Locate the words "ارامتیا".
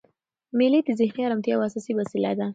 1.25-1.51